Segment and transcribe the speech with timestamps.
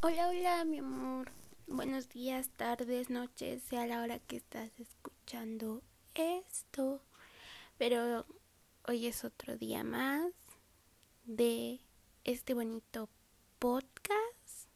[0.00, 1.32] Hola, hola, mi amor.
[1.66, 5.82] Buenos días, tardes, noches, sea la hora que estás escuchando
[6.14, 7.02] esto.
[7.78, 8.24] Pero
[8.86, 10.30] hoy es otro día más
[11.24, 11.80] de
[12.22, 13.08] este bonito
[13.58, 14.68] podcast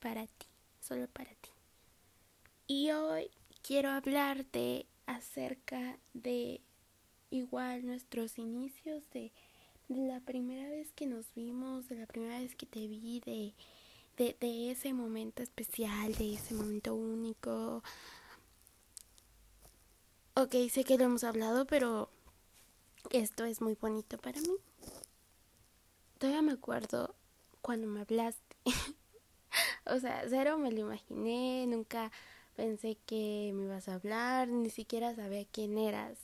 [0.00, 0.46] para ti,
[0.80, 1.50] solo para ti.
[2.66, 3.30] Y hoy
[3.60, 6.62] quiero hablarte acerca de
[7.28, 9.30] igual nuestros inicios de,
[9.88, 13.54] la primera vez que nos vimos, de la primera vez que te vi, de
[14.16, 17.82] de, ese momento especial, de ese momento único.
[20.34, 22.10] Ok, sé que lo hemos hablado, pero
[23.10, 24.56] esto es muy bonito para mí.
[26.18, 27.14] Todavía me acuerdo
[27.62, 28.56] cuando me hablaste.
[29.86, 32.10] o sea, cero me lo imaginé, nunca
[32.54, 36.18] pensé que me ibas a hablar, ni siquiera sabía quién eras.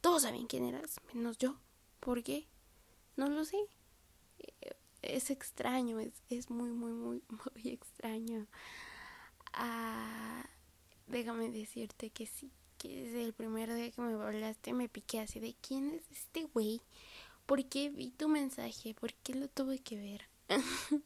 [0.00, 1.56] Todos sabían quién eras, menos yo.
[2.00, 2.46] ¿Por qué?
[3.16, 3.58] No lo sé
[5.02, 7.22] es extraño, es, es muy, muy, muy,
[7.54, 8.46] muy extraño.
[9.52, 10.44] Ah,
[11.06, 15.40] déjame decirte que sí, que desde el primer día que me hablaste me piqué así
[15.40, 16.80] de quién es este güey,
[17.46, 20.28] por qué vi tu mensaje, por qué lo tuve que ver.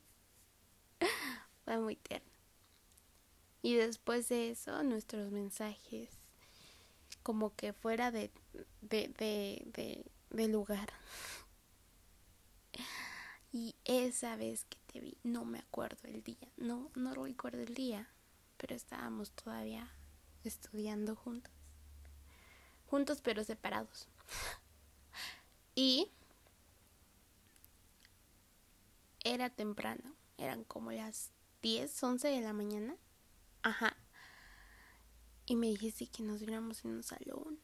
[1.65, 2.29] Fue muy tierno.
[3.63, 6.11] Y después de eso, nuestros mensajes,
[7.23, 8.31] como que fuera de,
[8.83, 10.93] de, de, de, de lugar.
[13.55, 17.73] Y esa vez que te vi, no me acuerdo el día, no, no recuerdo el
[17.73, 18.11] día,
[18.57, 19.89] pero estábamos todavía
[20.43, 21.53] estudiando juntos.
[22.89, 24.09] Juntos pero separados.
[25.77, 26.11] y
[29.23, 31.31] era temprano, eran como las
[31.63, 32.97] 10, 11 de la mañana.
[33.63, 33.97] Ajá.
[35.47, 37.61] Y me dijiste que nos viéramos en un salón.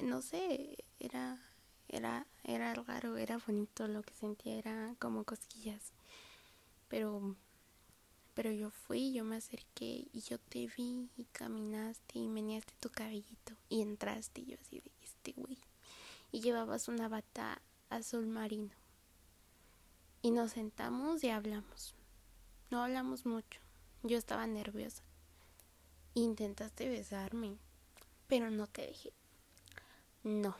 [0.00, 1.51] No sé, era
[1.88, 5.92] era, era raro, era bonito lo que sentía, era como cosquillas.
[6.88, 7.36] Pero,
[8.34, 12.90] pero yo fui, yo me acerqué y yo te vi y caminaste y meneaste tu
[12.90, 15.58] cabellito y entraste y yo así de este güey.
[16.30, 18.74] Y llevabas una bata azul marino.
[20.22, 21.94] Y nos sentamos y hablamos.
[22.70, 23.60] No hablamos mucho.
[24.02, 25.02] Yo estaba nerviosa.
[26.14, 27.56] Intentaste besarme,
[28.28, 29.12] pero no te dejé.
[30.22, 30.54] No.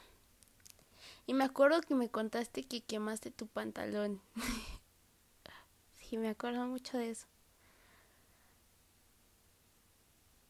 [1.25, 4.21] Y me acuerdo que me contaste que quemaste tu pantalón.
[5.99, 7.27] sí, me acuerdo mucho de eso.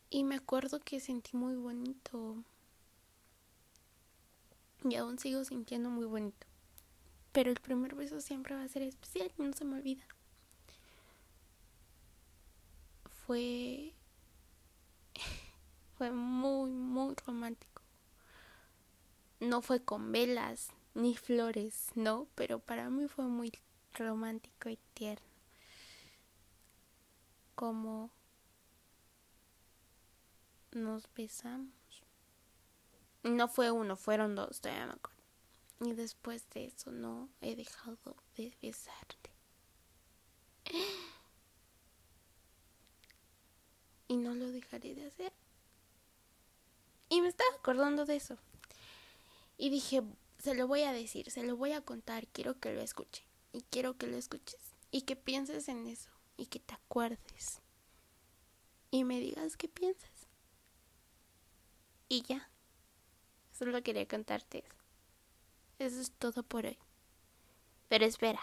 [0.09, 2.43] Y me acuerdo que sentí muy bonito.
[4.83, 6.47] Y aún sigo sintiendo muy bonito.
[7.31, 10.03] Pero el primer beso siempre va a ser especial y no se me olvida.
[13.25, 13.93] Fue.
[15.97, 17.82] Fue muy, muy romántico
[19.43, 23.51] no fue con velas ni flores, no, pero para mí fue muy
[23.93, 25.27] romántico y tierno.
[27.55, 28.09] Como
[30.71, 31.71] nos besamos.
[33.23, 35.21] No fue uno, fueron dos, todavía me acuerdo.
[35.81, 39.31] Y después de eso no he dejado de besarte.
[44.09, 45.33] Y no lo dejaré de hacer.
[47.09, 48.37] Y me estaba acordando de eso.
[49.57, 50.03] Y dije,
[50.39, 53.25] se lo voy a decir, se lo voy a contar, quiero que lo escuche.
[53.51, 54.75] Y quiero que lo escuches.
[54.91, 56.09] Y que pienses en eso.
[56.37, 57.61] Y que te acuerdes.
[58.91, 60.27] Y me digas qué piensas.
[62.09, 62.49] Y ya.
[63.51, 64.75] Solo quería contarte eso.
[65.79, 66.77] Eso es todo por hoy.
[67.87, 68.41] Pero espera.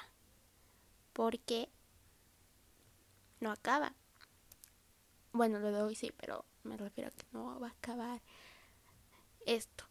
[1.12, 1.68] Porque
[3.40, 3.94] no acaba.
[5.32, 8.20] Bueno, lo de hoy sí, pero me refiero a que no va a acabar
[9.46, 9.89] esto.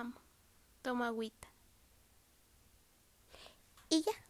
[0.00, 0.16] amo.
[0.82, 1.48] Toma agüita.
[3.88, 4.29] Y ya.